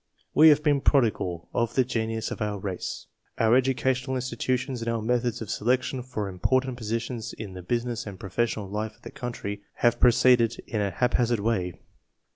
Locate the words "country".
9.11-9.61